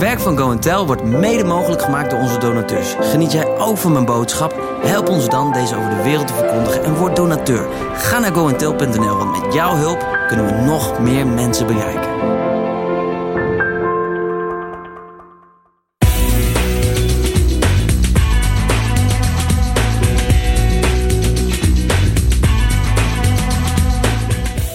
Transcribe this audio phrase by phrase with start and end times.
[0.00, 2.94] werk van Go Tell wordt mede mogelijk gemaakt door onze donateurs.
[3.00, 4.78] Geniet jij ook van mijn boodschap?
[4.82, 7.68] Help ons dan deze over de wereld te verkondigen en word donateur.
[7.94, 12.08] Ga naar goandtell.nl, want met jouw hulp kunnen we nog meer mensen bereiken.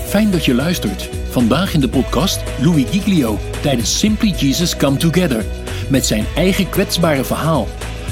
[0.07, 1.24] Fijn dat je luistert.
[1.35, 5.45] Vandaag in de podcast Louis Giglio tijdens Simply Jesus Come Together
[5.89, 7.67] met zijn eigen kwetsbare verhaal.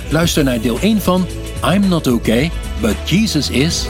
[0.09, 1.25] Luister naar deel 1 van
[1.65, 2.51] I'm Not Okay,
[2.81, 3.87] But Jesus Is.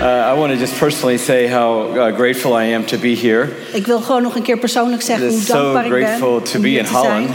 [0.00, 3.48] Uh, I want to just personally say how uh, grateful I am to be here.
[3.72, 6.42] Ik wil gewoon nog een keer persoonlijk zeggen hoe is so dankbaar ik ben grateful
[6.42, 7.04] to om be hier in te zijn.
[7.04, 7.30] Holland.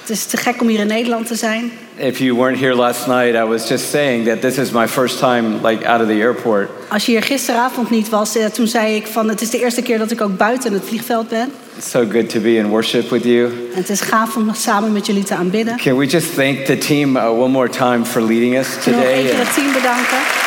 [0.00, 1.72] Het is te gek om hier in Nederland te zijn.
[1.98, 5.18] If you weren't here last night, I was just saying that this is my first
[5.18, 6.70] time like out of the airport.
[6.88, 9.82] Als je hier gisteravond niet was, eh, toen zei ik van het is de eerste
[9.82, 11.52] keer dat ik ook buiten het vliegveld ben.
[11.76, 13.44] It's so good to be in worship with you.
[13.44, 15.76] En het is gaaf om samen met jullie te aanbidden.
[15.76, 19.22] Can we just thank the team uh, one more time for leading us nog today?
[19.24, 20.45] keer het team bedanken.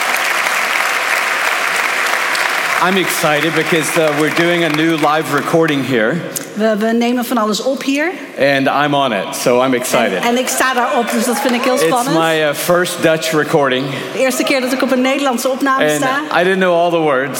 [2.81, 6.15] I'm excited because uh, we're doing a new live recording here,
[6.55, 8.11] We, we nemen van alles op hier.
[8.39, 10.23] and I'm on it, so I'm En, excited.
[10.23, 12.17] en ik sta daarop, dus dat vind ik heel It's spannend.
[12.17, 15.91] my uh, first Dutch recording, De eerste keer dat ik op een Nederlandse opname and
[15.91, 16.21] sta.
[16.39, 17.39] I didn't know all the words,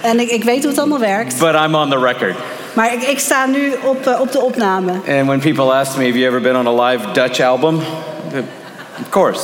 [0.00, 1.38] En ik, ik weet hoe het allemaal werkt.
[1.38, 2.34] but I'm on the record.
[2.72, 4.92] Maar ik, ik sta nu op, eh, op de opname.
[4.92, 7.76] And when people ask me, have you ever been on a live Dutch album?
[9.00, 9.40] Of course.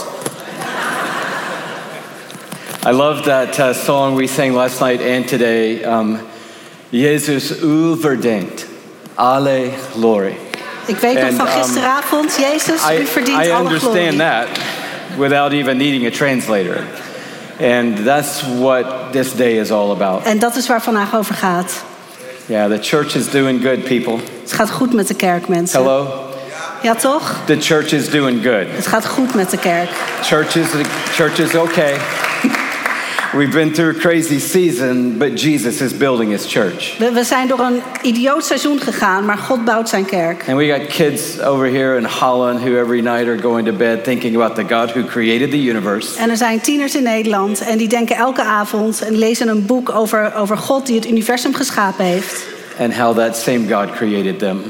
[2.86, 5.82] I love that uh, song we sang last night and today.
[5.84, 6.18] Um,
[6.90, 7.96] Jezus u.
[9.14, 10.36] Alle glory.
[10.86, 13.74] Ik weet nog van um, gisteravond, Jezus, I, u verdient I alle glorie.
[13.74, 14.48] understand that
[15.16, 16.84] without even needing a translator.
[17.60, 20.24] And that's what this day is all about.
[20.24, 21.82] En dat is waar vandaag over gaat.
[22.46, 24.18] Yeah, the church is doing good, people.
[24.42, 25.80] Het gaat goed met de kerk, mensen.
[25.80, 26.08] Hello?
[26.82, 27.36] Ja, toch?
[27.46, 28.66] The church is doing good.
[28.76, 29.90] Het gaat goed met de kerk.
[30.22, 30.66] Church is,
[31.12, 31.94] church is okay.
[33.36, 36.96] We've been through a crazy season, but Jesus is building his church.
[36.98, 40.44] We, we zijn door een idioot seizoen gegaan, maar God bouwt zijn kerk.
[40.48, 44.04] And we got kids over here in Holland who every night are going to bed
[44.04, 46.18] thinking about the God who created the universe.
[46.18, 49.90] En er zijn tieners in Nederland en die denken elke avond en lezen een boek
[49.90, 52.46] over, over God die het universum geschapen heeft.
[52.78, 54.62] And how that same God created them.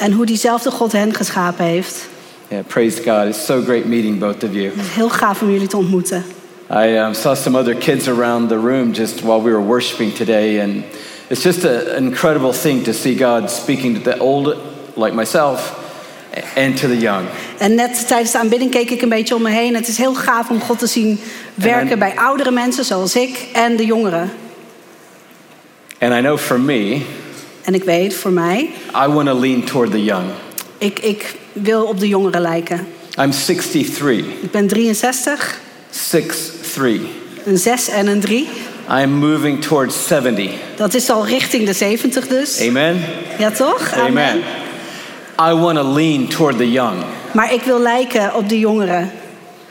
[0.00, 2.08] En hoe diezelfde God hen geschapen heeft.
[2.48, 3.26] Yeah, praise God.
[3.28, 4.70] It's so great meeting both of you.
[4.94, 6.24] Heel gaaf om jullie te ontmoeten.
[6.70, 10.60] I um, saw some other kids around the room just while we were worshiping today,
[10.60, 10.84] and
[11.28, 14.56] it's just a- an incredible thing to see God speaking to the old,
[14.94, 15.72] like myself,
[16.56, 17.24] and to the young.
[17.58, 19.74] En net tijdens de aanbidding keek ik een beetje om me heen.
[19.74, 21.20] Het is heel gaaf om God te zien
[21.54, 24.30] werken En- bij oudere mensen zoals ik en de jongeren.
[26.00, 27.00] And I know for me,
[27.64, 28.70] En ik weet, voor mij,
[29.06, 30.24] I want to lean toward the young.
[30.78, 32.86] ik, ik wil op de jongeren lijken.
[33.20, 35.60] I'm 63, Ik ben 63,
[35.92, 35.96] 6'3.
[37.44, 38.48] een 6 en een 3.
[39.02, 40.50] I'm moving towards 70.
[40.76, 42.60] Dat is al richting de 70 dus.
[42.68, 43.00] Amen?
[43.38, 43.92] Ja toch?
[43.98, 44.42] Amen.
[45.40, 46.96] I want to lean toward the young.
[47.32, 49.10] Maar ik wil lijken op de jongeren.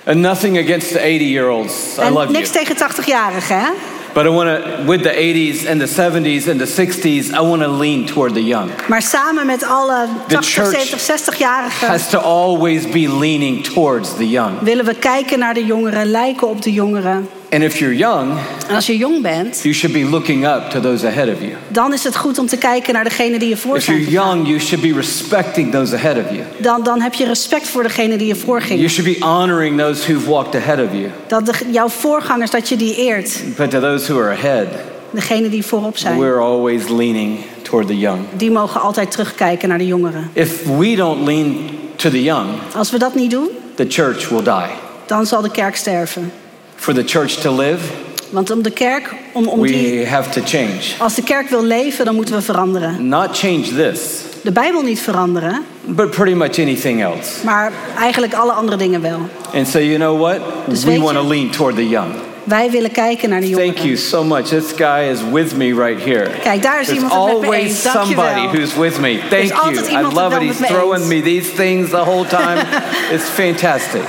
[0.05, 1.73] And nothing against the 80 year olds.
[1.97, 2.65] I En love niks you.
[2.65, 3.69] tegen 80-jarigen, hè?
[4.13, 7.61] But I want to, with the 80s and the 70s and the 60s, I want
[7.61, 8.69] to lean toward the young.
[8.87, 14.15] Maar samen met alle The 80, church 70, 60-jarigen Has to always be leaning towards
[14.15, 14.59] the young.
[14.61, 17.29] willen we kijken naar de jongeren, lijken op de jongeren.
[17.51, 18.31] And if you're young,
[18.67, 21.51] En als je jong bent, you should be looking up to those ahead of you.
[21.67, 23.97] dan is het goed om te kijken naar degene die je voor If zijn.
[23.97, 24.35] you're gegaan.
[24.37, 26.41] young, you should be respecting those ahead of you.
[26.57, 28.79] Dan, dan heb je respect voor degene die je voorging.
[28.79, 31.09] You should be honoring those who've walked ahead of you.
[31.27, 33.39] Dat de, jouw voorgangers, dat je die eert.
[33.57, 34.67] But to those who are ahead,
[35.11, 36.19] Degene die voorop zijn.
[36.19, 38.19] we're always leaning toward the young.
[38.37, 40.29] Die mogen altijd terugkijken naar de jongeren.
[40.33, 41.55] If we don't lean
[41.95, 44.69] to the young, Als we dat niet doen, the church will die.
[45.05, 46.31] dan zal de kerk sterven.
[46.79, 47.79] For the church to live,
[48.29, 50.79] Want om de kerk, om, om die, we have to change.
[50.97, 53.07] als de kerk wil leven, dan moeten we veranderen.
[53.07, 53.99] Not change this,
[54.43, 57.45] De Bijbel niet veranderen, but pretty much anything else.
[57.45, 59.19] maar eigenlijk alle andere dingen wel.
[59.53, 60.39] And so, you know what?
[60.67, 62.11] Dus we weet want to je- lean toward the young.
[62.43, 63.73] Wij willen kijken naar de jongeren.
[63.73, 64.45] Thank you so much.
[64.47, 66.29] This guy is with me right here.
[66.43, 67.83] Kijk, daar is There's iemand het met me always eens.
[67.83, 69.09] Dank je somebody who's with me.
[69.11, 69.61] Er Thank you.
[69.61, 70.39] altijd I iemand love it.
[70.47, 72.57] met He's me throwing me these things the whole time.
[73.13, 74.01] it's fantastic.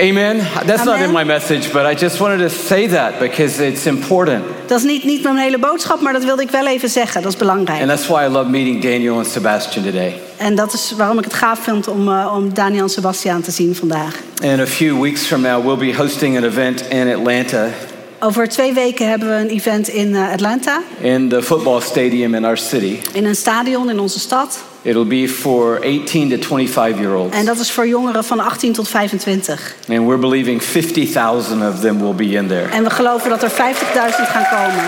[0.00, 0.38] Amen.
[0.66, 1.12] That's not in Amen.
[1.12, 4.44] my message, but I just wanted to say that because it's important.
[4.66, 7.22] Dat is niet, niet mijn hele boodschap, maar dat wilde ik wel even zeggen.
[7.22, 7.80] Dat is belangrijk.
[7.80, 10.20] And that's why I love meeting Daniel and Sebastian today.
[10.36, 13.50] En dat is waarom ik het gaaf vind om, eh, om Daniel en Sebastiaan te
[13.50, 14.14] zien vandaag.
[14.42, 17.68] And a few weeks from now, we'll be hosting an event in Atlanta.
[18.20, 20.80] Over twee weken hebben we een event in eh, Atlanta.
[21.00, 22.98] in the football stadium in our city.
[23.12, 24.58] In een stadion in onze stad.
[24.88, 27.36] It'll be for 18 to 25 year olds.
[27.36, 29.74] En dat is voor jongeren van 18 tot 25.
[29.88, 32.68] And we're believing 50,000 of them will be in there.
[32.68, 34.84] En we geloven dat er 50.000 gaan komen.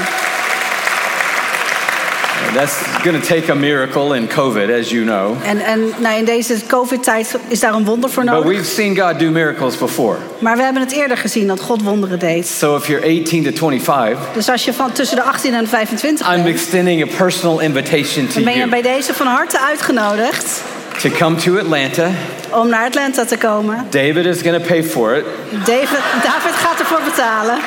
[2.55, 5.37] That's going to take a miracle in COVID, as you know.
[5.45, 8.51] En, en nou, in deze COVID-tijd is daar een wonder voor But nodig.
[8.51, 10.17] we've seen God do miracles before.
[10.39, 12.47] Maar we hebben het eerder gezien dat God wonderen deed.
[12.47, 15.69] So if you're 18 to 25, Dus als je van tussen de 18 en de
[15.69, 19.27] 25 I'm bent, extending a personal invitation to dan ben je you bij deze van
[19.27, 20.63] harte uitgenodigd
[21.03, 22.11] to come to Atlanta.
[22.51, 23.87] om naar Atlanta te komen.
[23.91, 27.59] David is going to pay for it David, David gaat ervoor betalen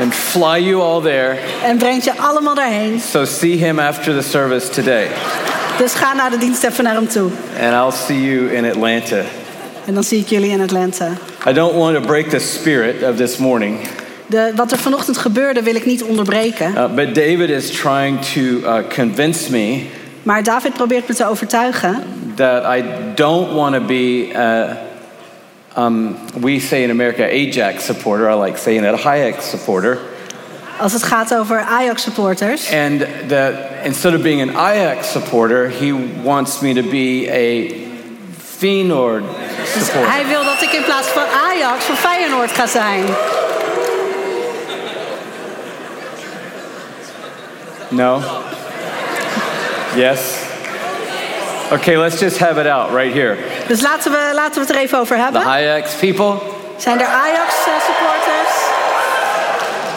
[0.00, 1.36] and fly you all there.
[1.64, 3.00] en brengt je allemaal daarheen.
[3.00, 5.08] So see him after the service today.
[5.78, 7.30] Dus ga naar de dienst even naar hem toe.
[7.62, 9.20] And I'll see you in Atlanta.
[9.86, 11.08] En dan zie ik jullie in Atlanta.
[11.48, 13.78] I don't want to break the spirit of this morning,
[14.26, 16.72] De, wat er vanochtend gebeurde wil ik niet onderbreken.
[16.74, 19.82] uh, but David is trying to uh, convince me
[20.22, 22.02] Maar David probeert me te overtuigen
[22.34, 24.70] that I don't want to be, uh,
[25.76, 28.28] um, we say in America, Ajax supporter.
[28.30, 29.98] I like saying that, Hayek supporter.
[30.78, 32.70] als het gaat over Ajax-supporters.
[32.72, 33.54] And that
[33.84, 35.92] instead of being an Ajax supporter, he
[36.22, 37.70] wants me to be a
[38.58, 39.22] Feyenoord
[39.74, 40.10] Dus supporter.
[40.12, 43.04] hij wil dat ik in plaats van Ajax voor Feyenoord ga zijn.
[47.90, 48.20] No?
[49.96, 50.42] Yes?
[51.70, 53.36] Okay, let's just have it out right here.
[53.66, 55.42] Dus laten we, laten we het er even over The hebben.
[55.44, 56.34] Ajax people,
[56.76, 58.52] Zijn er Ajax-supporters?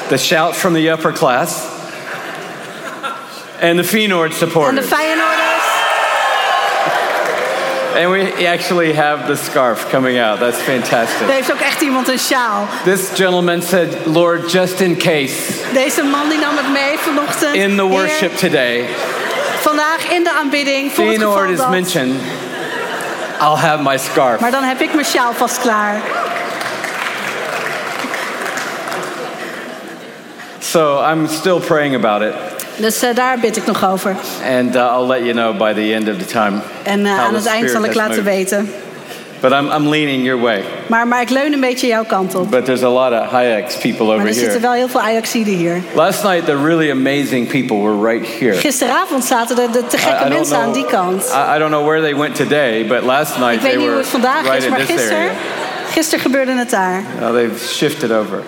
[0.07, 1.51] the shout from the upper class,
[3.61, 4.85] and the Feyenoord En de supporters.
[4.87, 5.65] Feyenoorders?
[7.95, 10.39] And we actually have the scarf coming out.
[10.39, 11.27] That's Er fantastic.
[11.29, 12.67] heeft ook echt iemand een sjaal.
[12.83, 15.35] This gentleman said, Lord, just in case,
[15.73, 17.55] Deze man die nam het mee vanochtend.
[17.55, 18.85] in the Heer, worship today,
[19.61, 20.91] vandaag in de aanbidding.
[20.91, 21.69] Voor Feyenoord is dat.
[21.69, 22.21] mentioned,
[23.39, 24.39] I'll have my scarf.
[24.39, 25.95] Maar dan heb ik mijn sjaal vast klaar.
[30.59, 32.33] So I'm still praying about it,
[32.75, 34.15] Dus eh, daar bid ik nog over.
[34.59, 36.59] and uh, I'll let you know by the end of the time.
[36.83, 38.33] En how aan het eind zal ik laten moved.
[38.33, 38.71] weten.
[39.39, 40.63] But I'm, I'm leaning your way.
[40.87, 42.51] Maar, maar ik leun een beetje jouw kant op.
[42.51, 45.53] But there's a lot of Hayek's people Maar over er zitten wel heel veel Ajaxiden
[45.53, 45.81] hier.
[45.95, 48.53] Last night, the really amazing people were right here.
[48.53, 51.23] Gisteravond zaten er de te gekke I, I don't mensen aan die kant.
[51.23, 53.87] I, I don't know where they went today, but last Ik night weet they niet
[53.87, 55.29] hoe het vandaag right is, maar gisteren,
[55.91, 57.03] gisteren gebeurde het daar.
[57.19, 58.43] Now they've shifted over.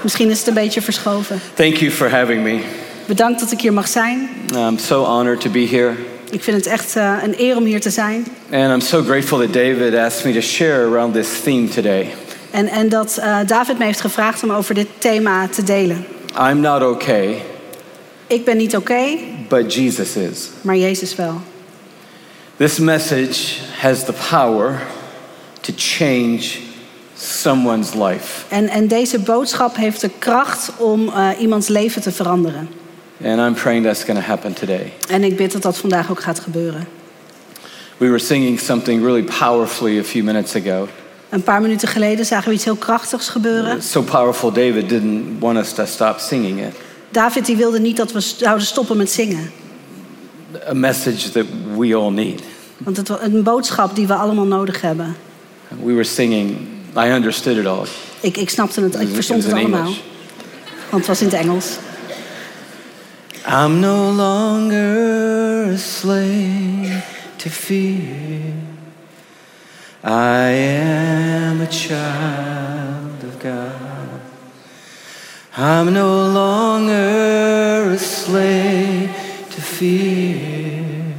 [0.00, 1.40] Misschien is het een beetje verschoven.
[1.54, 2.60] Thank you for having me.
[3.06, 4.28] Bedankt dat ik hier mag zijn.
[4.54, 5.94] I'm so honored to be here.
[6.36, 8.26] Ik vind het echt eh, een eer om hier te zijn.
[8.52, 12.14] And I'm so grateful that David asked me to share around this theme today.
[12.50, 16.06] En, en dat eh, David me heeft gevraagd om over dit thema te delen.
[16.50, 17.42] I'm not okay,
[18.26, 19.04] Ik ben niet oké,
[19.48, 20.48] but Jesus is.
[20.60, 21.40] maar Jezus wel.
[22.56, 24.82] This message has the power
[25.60, 26.40] to change
[27.18, 28.44] someone's life.
[28.48, 32.68] En, en deze boodschap heeft de kracht om eh, iemands leven te veranderen.
[33.24, 34.92] And I'm praying that's going to happen today.
[35.08, 36.88] En ik bid dat dat vandaag ook gaat gebeuren.
[37.96, 40.88] We were singing something really powerfully a few minutes ago.
[41.28, 43.76] Een paar minuten geleden zagen we iets heel krachtigs gebeuren.
[43.76, 46.74] It's so powerful, David didn't want us to stop singing it.
[47.10, 49.50] David die wilde niet dat we zouden stoppen met zingen.
[50.68, 51.44] A message that
[51.76, 52.40] we all need.
[52.76, 55.16] Want het was een boodschap die we allemaal nodig hebben.
[55.82, 56.56] We were singing,
[56.96, 57.86] I understood it all.
[58.20, 59.92] Ik, ik snapte het, ik verstond het allemaal.
[60.90, 61.66] Want het was in het Engels.
[63.48, 67.04] I'm no longer a slave
[67.38, 68.54] to fear.
[70.02, 74.20] I am a child of God.
[75.56, 79.14] I'm no longer a slave
[79.50, 81.14] to fear.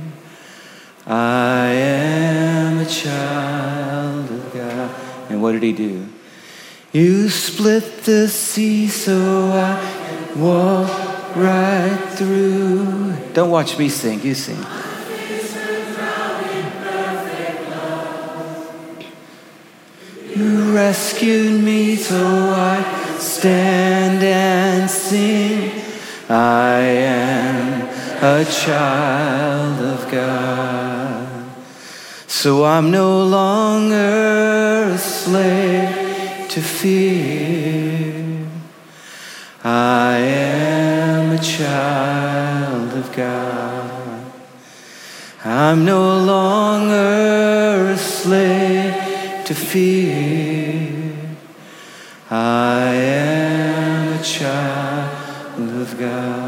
[1.06, 4.94] I am a child of God.
[5.30, 6.10] And what did he do?
[6.92, 11.07] You split the sea so I walk
[11.38, 13.16] right through.
[13.34, 14.58] Don't watch me sing, you sing.
[20.36, 25.82] You rescued me so I stand and sing.
[26.30, 27.88] I am
[28.22, 31.50] a child of God.
[32.28, 38.48] So I'm no longer a slave to fear.
[39.64, 40.97] I am
[41.40, 44.32] child of God.
[45.44, 51.14] I'm no longer a slave to fear.
[52.30, 56.47] I am a child of God.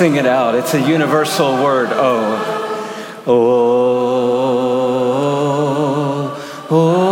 [0.00, 0.54] Sing it out.
[0.54, 1.90] It's a universal word.
[1.92, 3.36] Oh, oh,
[6.70, 7.09] oh,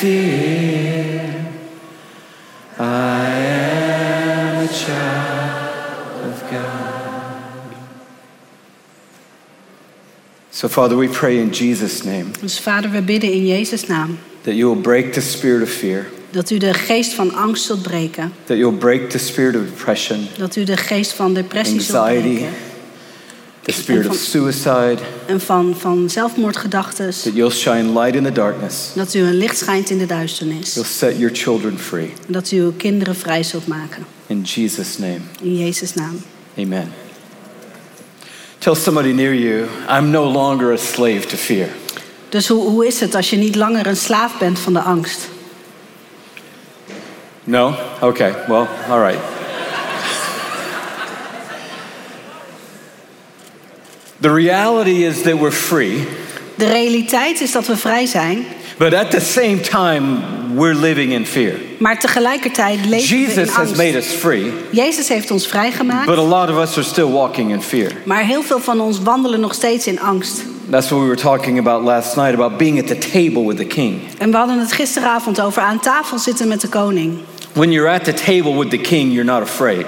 [0.00, 1.46] fear.
[2.78, 7.74] I am a child of God.
[10.50, 14.54] So, Father, we pray in Jesus' name Dus vader, we bidden in Jezus' naam that
[14.54, 18.32] you will break the spirit of fear, dat u de geest van angst zult breken.
[18.46, 22.38] that you'll break the spirit of depression, Dat u de geest van depressie zult anxiety,
[22.38, 22.69] breken.
[23.62, 27.10] The spirit of suicide, En van, van zelfmoordgedachten.
[27.10, 28.76] that you'll shine light in the darkness.
[28.94, 30.74] Dat u een licht schijnt in de duisternis.
[30.74, 32.12] You'll set your children free.
[32.26, 34.06] Dat u uw kinderen vrij zult maken.
[34.26, 36.20] In Jesus' name, In Jezus' naam.
[36.58, 36.92] amen.
[38.58, 41.68] Tell somebody near you, I'm no longer a slave to fear.
[42.28, 45.28] Dus hoe, hoe is het als je niet langer een slaaf bent van de angst?
[47.44, 47.74] No?
[48.00, 49.18] Okay, well, all right.
[54.20, 56.06] The reality is that we're free,
[56.54, 58.44] De realiteit is dat we vrij zijn,
[58.78, 60.18] but at the same time,
[60.54, 61.54] we're living in fear.
[61.78, 63.76] maar tegelijkertijd leven we in Jesus has angst.
[63.76, 67.50] made us free, Jezus heeft ons vrijgemaakt, but a lot of us are still walking
[67.50, 67.92] in fear.
[68.04, 70.44] maar heel veel van ons wandelen nog steeds in angst.
[70.70, 73.64] That's what we were talking about last night about being at the table with the
[73.66, 74.00] king.
[74.18, 77.18] En we hadden het gisteravond over aan tafel zitten met de koning.
[77.52, 79.86] When you're at the table with the king, you're not afraid.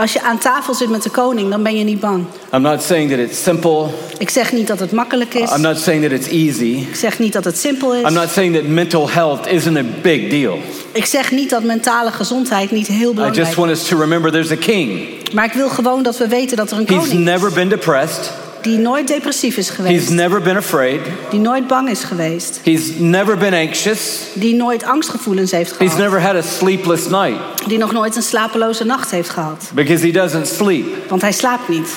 [0.00, 2.24] Als je aan tafel zit met de koning, dan ben je niet bang.
[2.54, 3.86] I'm not saying that it's simple.
[4.18, 5.50] Ik zeg niet dat het makkelijk is.
[5.50, 6.86] I'm not saying that it's easy.
[6.88, 8.12] Ik zeg niet dat het simpel I'm is.
[8.12, 10.58] not saying that mental health isn't a big deal.
[10.92, 14.30] Ik zeg niet dat mentale gezondheid niet heel I belangrijk just want us to remember
[14.30, 15.08] there's a king.
[15.22, 15.32] is.
[15.34, 17.24] Maar ik wil gewoon dat we weten dat er een He's koning is.
[17.24, 18.32] never been depressed.
[18.62, 20.10] Die nooit depressief is He's geweest.
[20.10, 21.00] never been afraid.
[21.30, 22.60] Die nooit bang is geweest.
[22.64, 24.20] He's never been anxious.
[24.34, 25.98] Die nooit angstgevoelens heeft He's gehad.
[25.98, 29.70] never had a sleepless night Die nog nooit een slapeloze nacht heeft gehad.
[29.74, 30.86] because he doesn't sleep.
[31.08, 31.88] Want hij slaapt niet.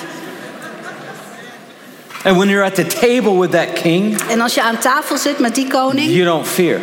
[2.25, 5.39] And when you're at the table with that king, En als je aan tafel zit
[5.39, 6.79] met die koning, you don't fear.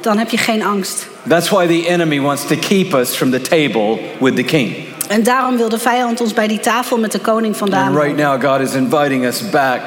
[0.00, 1.06] dan heb je geen angst.
[1.28, 4.74] That's why the enemy wants to keep us from the table with the king.
[5.08, 7.86] En daarom wil de vijand ons bij die tafel met de koning vandaan.
[7.86, 9.80] And right now, God is inviting us back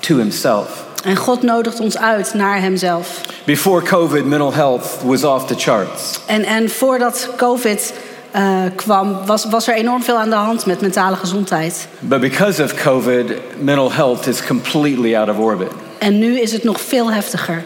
[0.00, 0.84] to himself.
[1.04, 3.20] En God nodigt ons uit naar hemzelf.
[3.44, 6.20] Before COVID, mental health was off the charts.
[6.26, 7.94] En, en voordat COVID
[8.30, 11.88] eh, kwam, was, was er enorm veel aan de hand met mentale gezondheid.
[11.98, 15.70] But because of COVID, mental health is completely out of orbit.
[15.98, 17.64] En nu is het nog veel heftiger.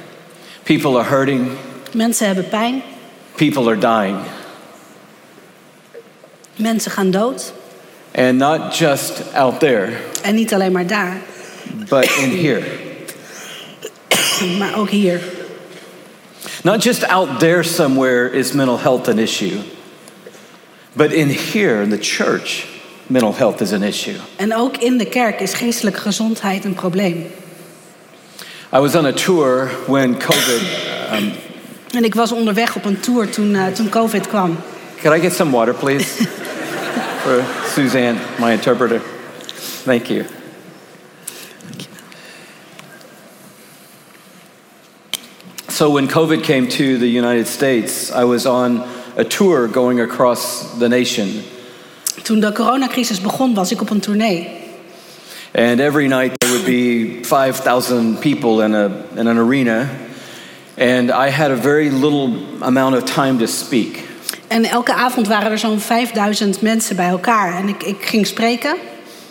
[0.63, 1.51] People are hurting,
[1.93, 2.83] Mensen hebben pijn,
[3.35, 4.17] people are dying.
[6.59, 7.53] Mensen gaan dood.
[8.15, 9.89] And not just out there,
[10.23, 11.17] En niet alleen maar daar,
[11.89, 12.63] but in here.
[14.59, 15.21] maar ook hier.
[16.63, 19.57] Not just out there somewhere is mental health an issue,
[20.93, 22.67] but in here, in the church,
[23.07, 24.15] mental health is an issue.
[24.37, 27.27] En ook in de kerk is geestelijke gezondheid een probleem.
[28.75, 30.63] I was on a tour when COVID.
[31.13, 31.33] Um,
[31.91, 34.57] En ik was onderweg op een tour toen, eh, toen COVID kwam.
[35.01, 36.07] could I get some water, please?
[37.29, 39.01] For Suzanne, my interpreter.
[39.85, 40.25] Thank you.
[45.69, 50.73] So, when COVID came to the United States, I was on a tour going across
[50.79, 51.43] the nation.
[52.23, 54.49] Toen de coronacrisis begon, was ik op een tournee.
[55.55, 59.87] And every night there would be 5,000 people in, a, in an arena.
[60.79, 62.33] And I had a very little
[62.63, 64.08] amount of time to speak.
[64.49, 67.55] En elke avond waren er zo'n 5000 mensen bij elkaar.
[67.55, 68.75] En ik, ik ging spreken.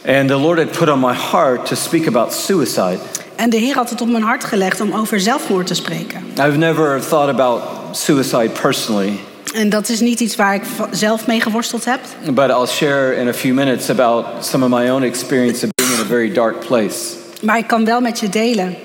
[0.08, 2.98] And the Lord had put on my heart to speak about suicide.
[3.36, 6.24] En de Heer had het op mijn hart gelegd om over zelfmoord te spreken.
[6.40, 9.20] I've never thought about suicide personally,
[9.54, 12.00] En dat is niet iets waar ik zelf mee geworsteld heb.
[12.34, 15.94] but I'll share in a few minutes about some of my own experience of being
[15.94, 16.96] in a very dark place.
[17.42, 18.76] Maar ik kan wel met je delen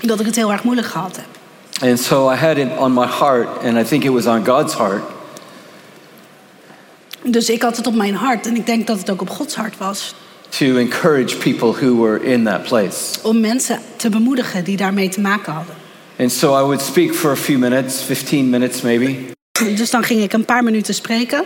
[0.00, 1.26] dat ik het heel erg moeilijk gehad heb.
[1.90, 4.74] And so I had it on my heart, and I think it was on God's
[4.74, 5.02] heart,
[7.28, 9.54] Dus ik had het op mijn hart en ik denk dat het ook op Gods
[9.54, 10.14] hart was.
[10.48, 13.18] to encourage people who were in that place.
[13.22, 15.74] Om mensen te bemoedigen die daarmee te maken hadden.
[16.18, 19.16] And so I would speak for a few minutes, 15 minutes maybe,
[19.76, 21.44] Dus dan ging ik een paar minuten spreken.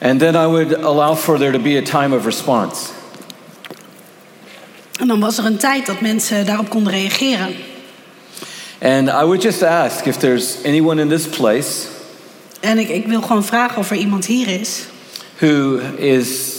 [0.00, 2.76] and then I would allow for there to be a time of response.
[5.00, 7.54] En dan was er een tijd dat mensen daarop konden reageren.
[8.82, 11.68] And I would just ask if there's anyone in this place
[12.64, 14.82] En ik, ik wil gewoon vragen of er iemand hier is.
[15.38, 16.52] who is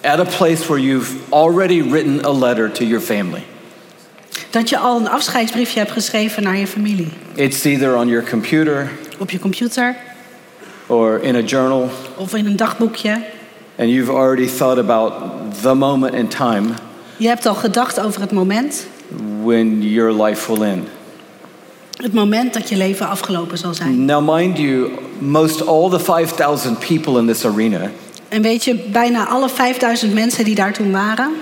[0.00, 3.42] at a place where you've already written a letter to your family.
[4.50, 7.08] Dat je al een afscheidsbriefje hebt geschreven naar je familie.
[7.34, 9.96] It's either on your computer Op je computer
[10.86, 13.22] or in a journal, of in een dagboekje.
[13.78, 15.12] and you've already thought about
[15.62, 16.68] the moment in time
[17.16, 18.86] Je hebt al gedacht over het moment.
[19.42, 20.88] when your life will end.
[22.02, 24.04] Het moment dat je leven afgelopen zal zijn.
[24.04, 27.90] Now, mind you, most all the 5,000 people in this arena
[28.28, 31.32] En weet je, bijna alle 5000 mensen die daar toen waren,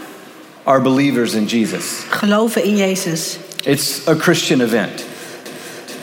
[0.63, 1.85] are believers in Jesus.
[2.09, 3.37] geloven in Jezus.
[3.65, 5.05] It's a Christian event.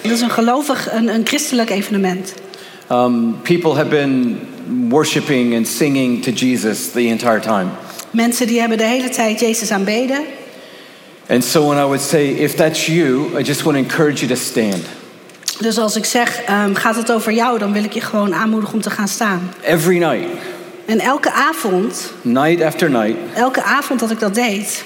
[0.02, 2.34] Dat is een gelovig, een, een christelijk evenement.
[2.92, 4.40] Um, people have been
[4.90, 7.66] worshiping and singing to Jesus the entire time.
[8.12, 10.20] Mensen die hebben de hele tijd Jezus aanbeden.
[11.30, 14.28] And so, when I would say, if that's you, I just want to encourage you
[14.28, 14.84] to stand.
[15.60, 18.76] Dus als ik zeg, ehm, gaat het over jou, dan wil ik je gewoon aanmoedigen
[18.76, 19.54] om te gaan staan.
[19.62, 20.30] Every night,
[20.86, 24.84] En elke avond, night after night, elke avond dat ik dat deed,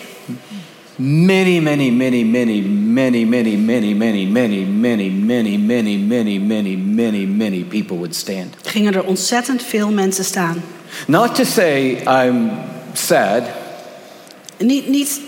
[0.96, 7.26] many, many, many, many, many, many, many, many, many, many, many, many, many, many, many,
[7.26, 8.56] many people would stand.
[8.64, 10.64] gingen er ontzettend veel mensen staan.
[11.08, 12.50] Not to say I'm
[12.94, 13.44] sad,
[14.58, 15.20] Niet, niet,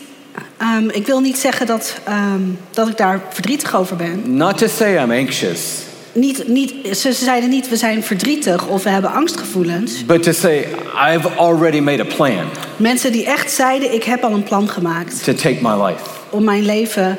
[0.57, 4.21] ehm, ik wil niet zeggen dat, ehm, dat ik daar verdrietig over ben.
[4.37, 5.61] not to say I'm anxious,
[6.13, 10.05] Niet, niet, ze zeiden niet, we zijn verdrietig of we hebben angstgevoelens.
[10.05, 10.67] but to say
[11.13, 12.45] I've already made a plan
[12.77, 16.01] Mensen die echt zeiden, ik heb al een plan gemaakt to take my life.
[16.29, 17.17] om mijn leven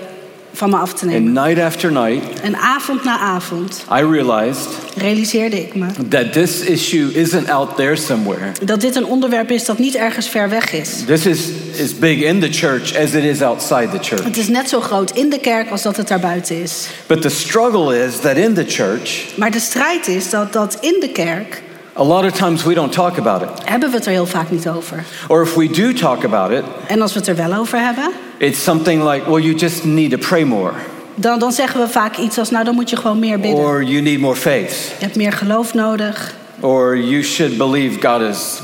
[0.52, 1.32] van me af te And nemen.
[1.32, 7.12] night after night, En avond na avond I realized realiseerde ik me that this issue
[7.14, 8.52] isn't out there somewhere.
[8.64, 11.04] dat dit een onderwerp is dat niet ergens ver weg is.
[11.06, 11.48] This is
[11.82, 14.24] as big in the church as it is outside the church.
[14.24, 16.86] Het is net zo groot in de kerk als dat het daar buiten is.
[17.06, 20.96] But the struggle is that in the church, Maar de strijd is dat, dat in
[21.00, 21.62] de kerk
[21.96, 23.48] a lot of times we don't talk about it.
[23.64, 25.04] hebben we het er heel vaak niet over.
[25.28, 28.10] Or if we do talk about it, En als we het er wel over hebben,
[28.40, 30.72] it's something like, well, you just need to pray more,
[31.14, 33.64] dan, dan zeggen we vaak iets als, nou dan moet je gewoon meer bidden.
[33.64, 36.34] or you need more faith, Je hebt meer geloof nodig.
[36.60, 38.60] or you should believe God is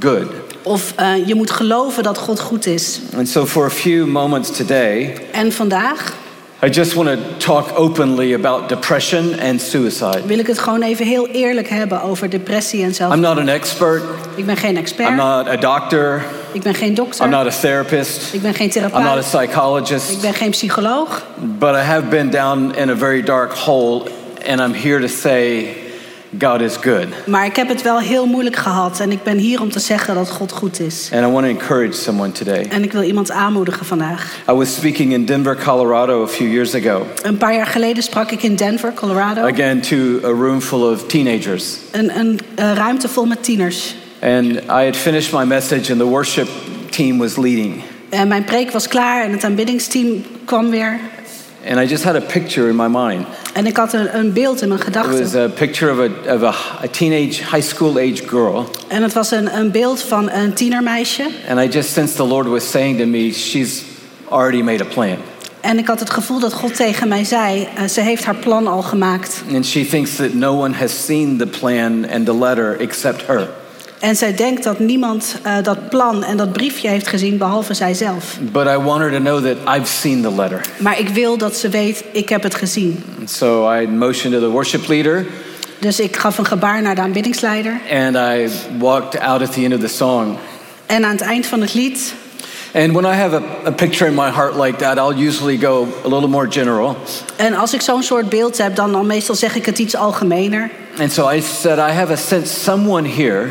[0.00, 0.26] good.
[0.64, 3.00] Of eh, je moet geloven dat God goed is.
[3.16, 6.12] And so, for a few moments today, En vandaag
[6.64, 10.20] I just want to talk openly about depression and suicide.
[10.26, 13.14] wil ik het gewoon even heel eerlijk hebben over depressie en zelf.
[13.14, 14.02] I'm not an expert,
[14.34, 15.16] Ik ben geen I'm expert.
[15.16, 17.24] not a doctor, Ik ben geen dokter.
[17.24, 19.24] I'm not a therapist, Ik ben geen I'm not a therapeut.
[19.24, 21.26] Ik psychologist, ben geen psycholoog.
[21.58, 24.02] but I have been down in a very dark hole,
[24.48, 25.66] and I'm here to say
[26.38, 27.06] God is good.
[27.26, 29.00] Maar ik heb het wel heel moeilijk gehad.
[29.00, 31.10] En ik ben hier om te zeggen dat God goed is.
[31.14, 32.66] And I want to encourage someone today.
[32.70, 34.36] En ik wil iemand aanmoedigen vandaag.
[34.50, 38.30] I was speaking in Denver, Colorado a few years ago, Een paar jaar geleden sprak
[38.30, 39.40] ik in Denver, Colorado.
[39.46, 41.64] again to a room full of teenagers.
[41.90, 43.94] Een, een eh, ruimte vol met tieners.
[44.22, 46.48] And I had finished my message, and the worship
[46.90, 47.82] team was leading.
[48.08, 51.00] En mijn preek was klaar en het aanbiddingsteam kwam weer.
[51.68, 53.26] And I just had a picture in my mind.
[53.54, 55.14] En ik had een, een beeld in mijn gedachten.
[55.14, 56.54] It was a picture of a, of a,
[56.84, 58.70] a teenage, high school age girl.
[58.88, 61.26] En het was een, een beeld van een tienermeisje.
[61.48, 63.82] And I just sensed the Lord was saying to me, She's
[64.28, 65.16] already made a plan.
[65.60, 68.66] En ik had het gevoel dat God tegen mij zei: eh, ze heeft haar plan
[68.66, 69.42] al gemaakt.
[69.54, 73.48] And she thinks that no one has seen the plan and the letter except her.
[74.02, 78.38] En zij denkt dat niemand eh, dat plan en dat briefje heeft gezien behalve zijzelf.
[78.40, 80.60] But I want her to know that I've seen the letter.
[80.78, 83.04] Maar ik wil dat ze weet: ik heb het gezien.
[83.24, 85.26] So I motioned to the worship leader
[85.78, 87.80] Dus ik gaf een gebaar naar de aanbiddingsleider.
[87.90, 90.36] and I walked out at the end of the song.
[90.86, 92.14] En aan het eind van het lied.
[92.74, 95.88] And when I have a, a picture in my heart like that, I'll usually go
[96.04, 96.96] a little more general.
[97.36, 100.70] En als ik zo'n soort beeld heb, dan, dan meestal zeg ik het iets algemener.
[101.00, 103.48] And so I said, I have a sense someone here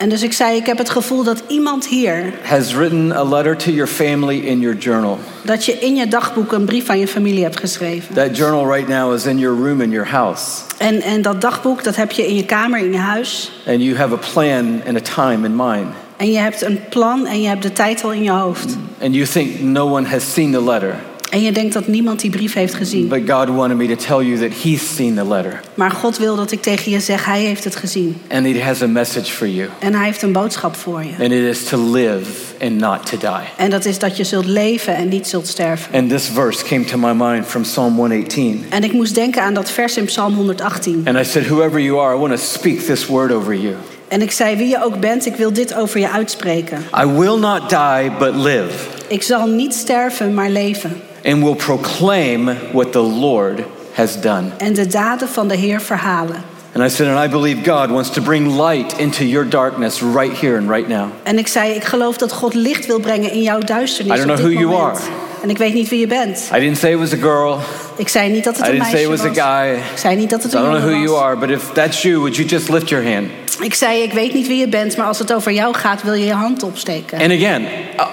[0.00, 3.56] En dus ik zei, ik heb het gevoel dat iemand hier, has written a letter
[3.56, 5.18] to your family in your journal.
[5.42, 8.14] dat je in je dagboek een brief aan je familie hebt geschreven.
[8.14, 10.60] That journal right now is in your room in your house.
[10.78, 13.52] En, en dat dagboek, dat heb je in je kamer, in je huis.
[13.66, 15.86] And you have a plan and a time in mind.
[16.16, 18.76] En je hebt een plan en je hebt de tijd al in je hoofd.
[19.02, 20.94] And you think no one has seen the letter.
[21.30, 23.08] En je denkt dat niemand die brief heeft gezien.
[23.08, 25.60] But God wanted me to tell you that He's seen the letter.
[25.74, 28.16] Maar God wil dat ik tegen je zeg, hij heeft het gezien.
[28.28, 29.68] And He has a message for you.
[29.78, 31.10] En hij heeft een boodschap voor je.
[31.10, 33.48] And it is to live and not to die.
[33.56, 35.94] En dat is dat je zult leven en niet zult sterven.
[35.94, 38.64] And this verse came to my mind from Psalm 118.
[38.68, 41.02] En ik moest denken aan dat vers in Psalm 118.
[41.04, 43.74] And I said, Whoever you are, I want to speak this word over you.
[44.08, 46.78] En ik zei, wie je ook bent, ik wil dit over je uitspreken.
[47.02, 48.72] I will not die, but live,
[49.08, 51.00] Ik zal niet sterven, maar leven.
[51.24, 54.44] And will proclaim what the Lord has done.
[54.58, 56.36] En de daden van de Heer verhalen.
[56.74, 60.40] And I said, and I believe God wants to bring light into your darkness right
[60.40, 61.04] here and right now.
[61.22, 64.30] En ik zei, ik geloof dat God licht wil brengen in jouw I duisternis don't
[64.30, 64.96] op know who you moment.
[64.98, 65.08] are.
[65.42, 66.50] En ik weet niet wie je bent.
[66.54, 67.58] I didn't say it was a girl.
[67.96, 69.38] Ik zei niet dat het I een didn't say meisje it was was.
[69.38, 69.74] a guy.
[69.92, 71.40] Ik zei niet dat het So I een don't know who jongen you was.
[71.42, 73.26] are, but if that's you, would you just lift your hand?
[73.60, 76.14] Ik zei, ik weet niet wie je bent, maar als het over jou gaat, wil
[76.14, 77.18] je je hand opsteken.
[77.20, 78.06] And again, uh,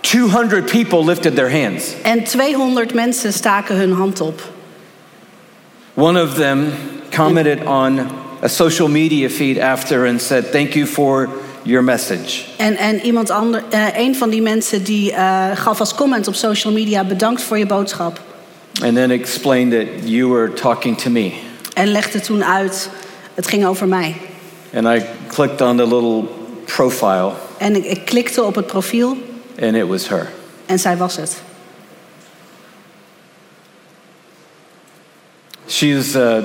[0.00, 1.94] 200 people lifted their hands.
[2.02, 4.42] En 200 mensen staken hun hand op.
[5.94, 6.72] One of them
[7.10, 8.00] commented on
[8.42, 11.28] a social media feed after and said, Thank you for
[11.62, 12.44] your message.
[12.56, 16.34] En, en iemand ander, eh, een van die mensen die eh, gaf als comment op
[16.34, 18.20] social media: bedankt voor je boodschap.
[18.82, 21.32] And then explained that you were talking to me.
[21.74, 22.90] En legde toen uit:
[23.34, 24.16] het ging over mij.
[24.74, 26.22] And I clicked on the little
[26.64, 29.16] profile, En ik, ik klikte op het profiel
[29.62, 30.26] and it was her.
[30.66, 31.42] en zij was het.
[35.66, 36.42] She is uh,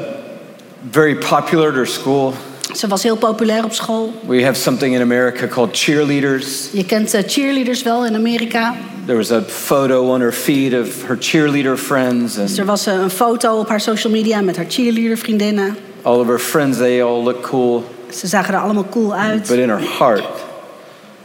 [0.91, 2.33] very popular at her school.
[2.75, 4.13] Ze was heel populair op school.
[4.27, 6.69] We have something in America called cheerleaders.
[6.71, 8.75] Je kent eh, cheerleaders wel in Amerika.
[9.05, 12.93] There was a photo on her feed of her cheerleader friends, Dus er was eh,
[12.93, 15.77] een foto op haar social media met haar cheerleader vriendinnen.
[16.01, 17.83] all of her friends, they all look cool.
[18.13, 19.47] Ze zagen er allemaal cool uit.
[19.47, 20.23] But in her heart,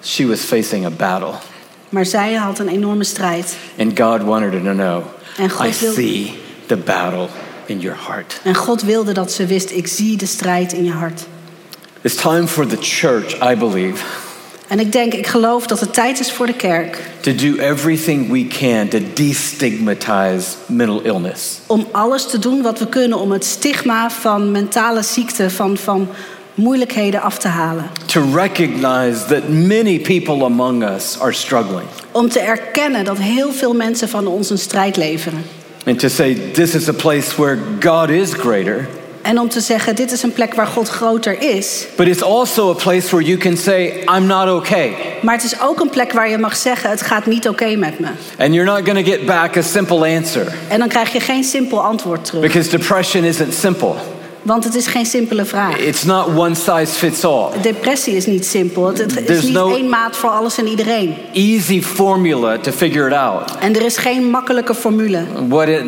[0.02, 1.32] she was facing a battle.
[1.88, 3.56] Maar zij had een enorme strijd.
[3.78, 5.02] And God wanted her to know
[5.38, 6.32] En God I wil- see
[6.66, 7.26] the battle
[7.66, 8.40] in your heart.
[8.44, 11.22] En God wilde dat ze wist: ik zie de strijd in je hart.
[12.02, 14.04] It's time for the church, I believe,
[14.68, 18.30] En ik denk, ik geloof dat het tijd is voor de kerk to do everything
[18.32, 21.58] we can to destigmatize mental illness.
[21.66, 26.08] om alles te doen wat we kunnen om het stigma van mentale ziekte, van, van
[26.58, 27.90] moeilijkheden af te halen.
[28.06, 31.86] To recognize that many people among us are struggling.
[32.12, 35.44] Om te erkennen dat heel veel mensen van ons een strijd leveren.
[35.86, 38.88] And to say, this is a place where God is greater,
[39.22, 41.86] En om te zeggen, dit is een plek waar God groter is.
[41.96, 44.92] but it's also a place where you can say, I'm not okay.
[45.22, 47.98] Maar het is ook een plek waar je mag zeggen, het gaat niet oké met
[47.98, 48.06] me.
[48.38, 51.44] And you're not going to get back a simple answer En dan krijg je geen
[51.44, 52.42] simpel antwoord terug.
[52.42, 53.92] because depression isn't simple.
[54.48, 55.76] Want het is geen simpele vraag.
[55.78, 57.46] It's not one size fits all.
[57.62, 58.86] Depressie is niet simpel.
[58.86, 61.14] Het, het is niet no- één maat voor alles en iedereen.
[61.32, 63.56] Easy formula to figure it out.
[63.60, 65.24] En er is geen makkelijke formule.
[65.48, 65.82] What it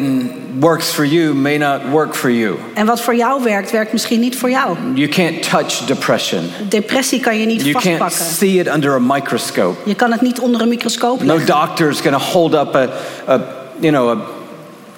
[0.58, 2.54] works for you may not work for you.
[2.74, 4.76] En wat voor jou werkt, werkt misschien niet voor jou.
[4.94, 6.40] You can't touch depression.
[6.68, 8.36] Depressie kan je niet You can't vastpakken.
[8.36, 9.76] see it under a microscope.
[9.84, 11.46] Je kan het niet onder een microscoop No leggen.
[11.46, 12.88] doctor is going to hold up a,
[13.28, 13.40] a
[13.80, 14.16] you know, a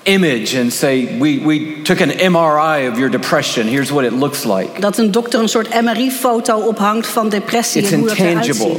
[0.02, 3.66] image and say, we, we took an MRI of your depression.
[3.66, 4.80] Here's what it looks like.
[4.80, 8.76] Dat een dokter een soort MRI-foto ophangt van depressie It's en hoe dat eruit intangible.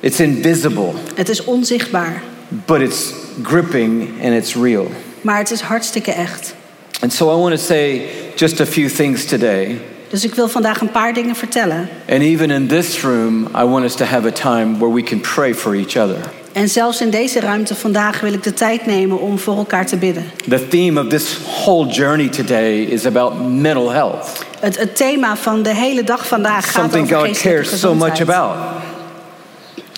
[0.00, 2.22] It's invisible, Het is onzichtbaar,
[2.66, 3.12] but it's
[3.42, 4.86] gripping and it's real.
[5.20, 6.54] maar het is hartstikke echt.
[7.00, 9.80] And so I want to say just a few things today.
[10.08, 11.88] Dus ik wil vandaag een paar dingen vertellen.
[12.08, 15.20] And even in this room, I want us to have a time where we can
[15.20, 16.18] pray for each other.
[16.52, 19.96] En zelfs in deze ruimte vandaag wil ik de tijd nemen om voor elkaar te
[19.96, 20.30] bidden.
[20.48, 25.62] The theme of this whole journey today is about mental health, Het, het thema van
[25.62, 28.28] de hele dag vandaag gaat something over God cares so much gezondheid.
[28.28, 28.56] about.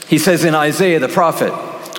[0.08, 1.52] He says in Isaiah the prophet,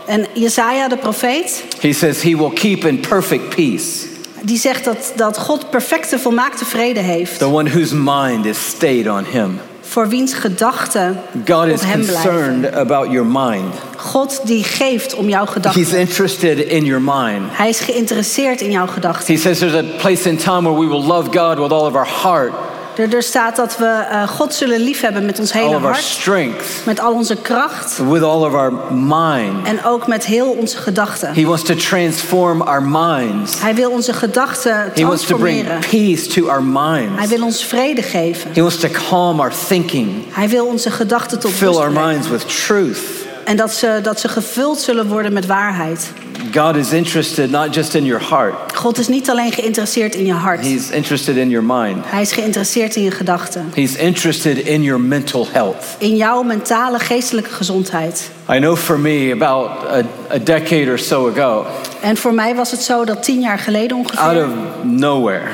[0.06, 5.14] En Jesaja, de profeet, he says, He will keep in perfect peace die zegt dat,
[5.16, 7.38] dat God perfecte, volmaakte vrede heeft.
[7.38, 9.60] the one whose mind is stayed on Him.
[9.82, 12.32] Voor wiens gedachten God op is hem blijven.
[12.32, 13.74] concerned about your mind.
[14.16, 16.00] God die geeft om jouw He's gedachten.
[16.00, 17.44] interested in your mind.
[17.52, 19.34] Hij is geïnteresseerd in jouw gedachten.
[19.34, 21.96] He says there's a place in time where we will love God with all of
[21.96, 22.52] our heart,
[22.98, 25.92] Er, er staat dat we eh, God zullen liefhebben met ons all hele of our
[25.92, 29.68] hart, strength, met al onze kracht with all of our mind.
[29.68, 31.34] en ook met heel onze gedachten.
[31.34, 33.62] He wants to transform our minds.
[33.62, 36.16] Hij wil onze gedachten He wants to bring transformeren.
[36.16, 37.30] peace to our Hij minds.
[37.30, 38.52] wil ons vrede geven.
[38.54, 42.10] He wants to calm our thinking, Hij wil onze gedachten tot fill rust our brengen.
[42.12, 43.00] minds with truth.
[43.46, 46.12] En dat ze, dat ze gevuld zullen worden met waarheid.
[46.56, 50.34] God is interested not just in your heart, God is niet alleen geïnteresseerd in je
[50.34, 50.62] hart.
[50.62, 51.98] He's interested in your mind.
[52.06, 53.72] Hij is geïnteresseerd in je gedachten.
[53.74, 55.86] He's interested in your mental health.
[55.98, 58.30] In jouw mentale, geestelijke gezondheid.
[58.52, 60.02] I know for me, about a,
[60.36, 61.66] a decade or so ago,
[62.02, 64.52] En voor mij was het zo dat tien jaar geleden out ongeveer, of
[64.84, 65.48] nowhere,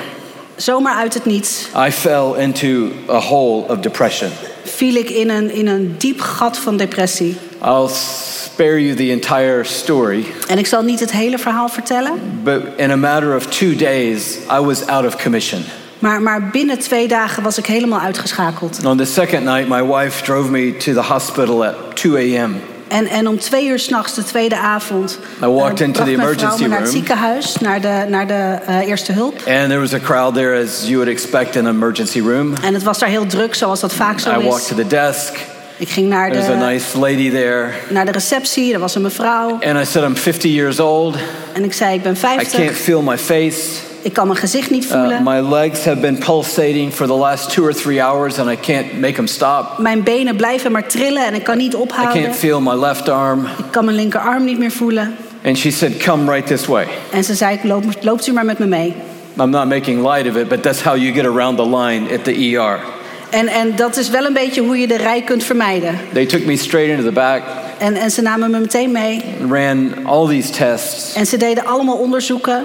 [0.56, 4.30] zomaar uit het niets, I fell into a hole of depression.
[4.64, 7.38] viel ik in een, in een diep gat van depressie.
[7.64, 12.62] I'll spare you the entire story, En ik zal niet het hele verhaal vertellen, but
[12.76, 15.64] in a matter of two days, I was out of commission.
[16.00, 18.86] maar, maar binnen twee dagen was ik helemaal uitgeschakeld.
[18.86, 22.52] On the second night, my wife drove me to the hospital at 2 a.m.
[22.88, 26.62] En, en om twee uur s'nachts, de tweede avond, I walked eh, into the emergency
[26.62, 26.98] me naar het room.
[26.98, 29.34] ziekenhuis, naar de, naar de eh, eerste hulp.
[29.34, 32.54] And there was a crowd there, as you would expect in an emergency room.
[32.64, 34.68] En het was daar heel druk, zoals dat vaak zo I walked is.
[34.68, 35.34] to the desk.
[35.82, 37.70] Ik ging naar There's a de, nice lady there.
[37.90, 39.50] naar de receptie, er was een mevrouw.
[39.50, 41.16] And I said, I'm 50 years old.
[41.54, 43.60] En ik zei, ik ben I can't 50, feel my face.
[44.02, 45.24] ik kan mijn gezicht niet Uh, voelen.
[45.24, 49.00] my legs have been pulsating for the last two or three hours, and I can't
[49.00, 49.78] make them stop.
[49.78, 52.24] Mijn benen blijven maar trillen en ik kan niet I ophouden.
[52.24, 53.46] can't feel my left arm.
[53.46, 55.16] Ik kan mijn linkerarm niet meer voelen.
[55.46, 56.88] And she said, Come right this way.
[57.12, 58.94] En ze zei, Loop, loopt u maar met me mee.
[59.40, 62.24] I'm not making light of it, but that's how you get around the line at
[62.24, 62.80] the ER.
[63.32, 66.00] En, en dat is wel een beetje hoe je de rij kunt vermijden.
[66.14, 67.42] They took me straight into the back,
[67.78, 69.24] En, en ze namen me meteen mee.
[69.50, 71.14] ran all these tests.
[71.14, 72.64] En ze deden allemaal onderzoeken.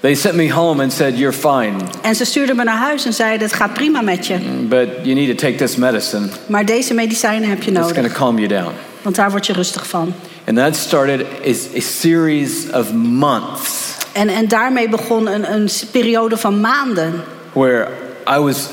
[0.00, 3.12] They sent me home and said, You're fine, En ze stuurden me naar huis en
[3.12, 4.38] zeiden, het gaat prima met je.
[4.68, 6.26] but you need to take this medicine.
[6.46, 8.16] Maar deze medicijnen heb je It's going to nodig.
[8.18, 8.72] calm you down.
[9.02, 10.14] Want daar word je rustig van.
[10.46, 16.36] And that started is a series of months En, en daarmee begon een, een periode
[16.36, 17.22] van maanden.
[17.52, 17.88] where
[18.36, 18.68] I was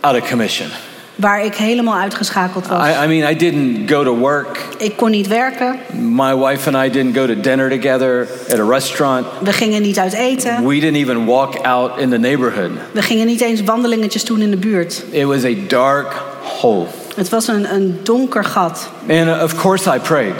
[0.00, 0.68] out of commission.
[1.14, 2.86] Waar ik helemaal uitgeschakeld was.
[2.86, 4.66] I, I mean, I didn't go to work.
[4.78, 5.78] Ik kon niet werken.
[5.92, 9.26] My wife and I didn't go to dinner together at a restaurant.
[9.42, 10.66] We gingen niet uit eten.
[10.66, 12.70] We didn't even walk out in the neighborhood.
[12.92, 15.04] We gingen niet eens wandelingetjes doen in de buurt.
[15.10, 16.86] It was a dark hole.
[17.16, 18.90] Het was een, een donker gat.
[19.08, 20.34] And uh, of course, I prayed.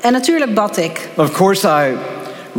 [0.00, 1.08] En natuurlijk bad ik.
[1.14, 1.96] Of course, I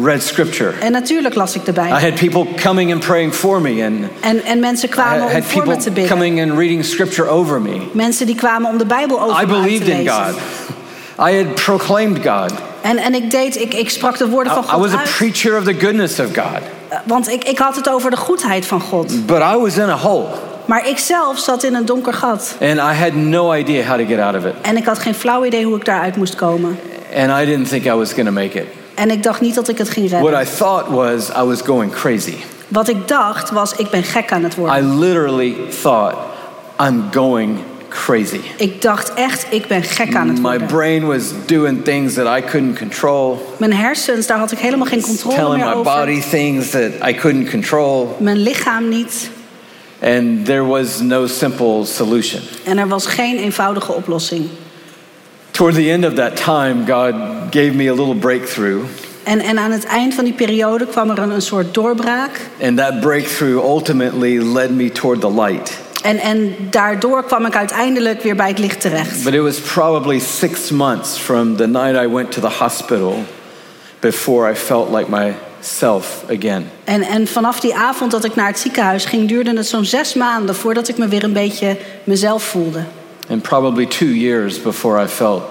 [0.03, 0.71] read scripture.
[0.79, 1.99] En natuurlijk las ik de I Bijbel.
[1.99, 5.65] had people coming and praying for me, and En, en mensen I kwamen om voor
[5.67, 6.17] me te people bidden.
[6.17, 7.77] coming and reading scripture over me.
[7.91, 10.13] Mensen die kwamen om de Bijbel over I me te believed in lezen.
[10.13, 11.29] God.
[11.29, 12.51] I had proclaimed God.
[12.81, 15.03] En, en ik deed, ik, ik sprak de woorden I, van I God was a
[15.17, 16.61] preacher of the goodness of God.
[16.89, 19.25] Eh, Want ik, ik had het over de goedheid van God.
[19.25, 20.25] But I was in a hole,
[20.65, 22.55] Maar ik zelf zat in een donker gat.
[22.61, 24.53] and I had no idea how to get out of it.
[24.61, 26.79] En ik had geen flauw idee hoe ik daaruit moest komen.
[27.15, 28.65] And I didn't think I was going to make it.
[28.99, 30.31] En ik dacht niet dat ik het ging redden.
[30.31, 32.35] What I thought was I was going crazy.
[32.67, 34.99] Wat ik dacht was, ik ben gek aan het I worden.
[34.99, 36.15] literally thought
[36.81, 37.57] I'm going
[37.89, 38.39] crazy.
[38.57, 40.67] Ik dacht echt, ik ben gek aan het My worden.
[40.67, 45.01] brain was doing things that I couldn't control, Mijn hersens, daar had ik helemaal geen
[45.01, 45.93] controle telling meer my over.
[45.97, 49.29] body things that I couldn't control, Mijn lichaam niet.
[50.01, 52.41] and there was no simple solution.
[52.65, 54.45] En er was geen eenvoudige oplossing.
[55.51, 57.13] Toward the end of that time, God
[57.51, 58.83] gave me a little breakthrough,
[59.23, 62.39] En, en aan het eind van die periode kwam er een, een soort doorbraak.
[62.61, 65.77] and that breakthrough ultimately led me toward the light.
[66.03, 69.23] En, en daardoor kwam ik uiteindelijk weer bij het licht terecht.
[69.23, 73.23] But it was probably six months from the night I went to the hospital
[73.99, 76.69] before I felt like myself again.
[76.83, 80.13] En, en vanaf die avond dat ik naar het ziekenhuis ging, duurde het zo'n zes
[80.13, 82.83] maanden voordat ik me weer een beetje mezelf voelde.
[83.29, 85.43] And probably two years before I felt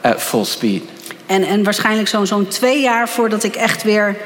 [0.00, 0.82] at full speed.
[1.26, 4.16] En, en waarschijnlijk zo'n zo'n twee jaar voordat ik echt weer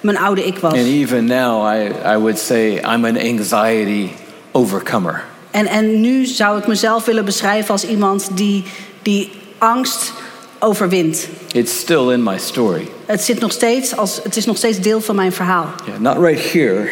[0.00, 0.72] mijn oude ik was.
[0.72, 4.08] And even now, I, I would say I'm an anxiety
[4.52, 5.24] overcomer.
[5.50, 8.64] En, en nu zou ik mezelf willen beschrijven als iemand die,
[9.02, 10.12] die angst
[10.58, 11.28] overwint.
[11.52, 12.88] It's still in my story.
[13.06, 15.66] Het, zit nog steeds als, het is nog steeds deel van mijn verhaal.
[15.86, 16.88] Yeah, not right here,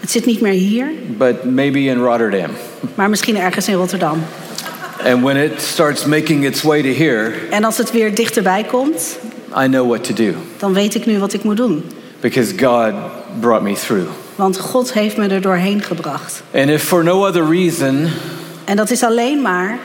[0.00, 0.86] Het zit niet meer hier,
[1.16, 2.50] but maybe in Rotterdam.
[2.94, 4.22] maar misschien ergens in Rotterdam.
[5.06, 9.18] And when it starts making its way to here, En als het weer dichterbij komt,
[9.62, 11.84] I know what to do dan weet ik nu wat ik moet doen.
[12.20, 12.92] because God
[13.40, 14.06] brought me through.
[14.36, 16.42] Want God heeft me er doorheen gebracht.
[16.54, 18.08] And if for no other reason,
[18.64, 19.78] En dat is alleen maar.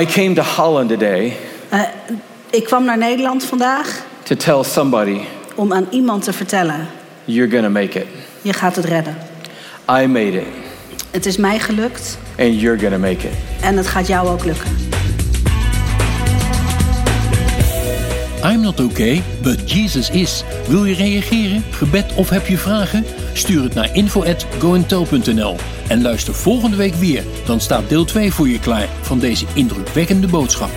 [0.00, 1.36] I came to Holland today
[1.68, 1.80] eh,
[2.50, 5.20] ik kwam naar Nederland vandaag to tell somebody
[5.54, 6.86] om aan iemand te vertellen:
[7.24, 8.06] you're going to make it.
[8.42, 9.16] je gaat het redden.
[9.90, 10.46] I made it.
[11.14, 13.34] Het is mij gelukt and you're going to make it.
[13.60, 14.70] en het gaat jou ook lukken.
[18.44, 20.44] I'm not okay, but Jesus is.
[20.68, 23.04] Wil je reageren, gebed of heb je vragen?
[23.32, 25.56] Stuur het naar info@goentel.nl
[25.88, 27.22] en luister volgende week weer.
[27.46, 30.70] Dan staat deel 2 voor je klaar van deze indrukwekkende boodschap.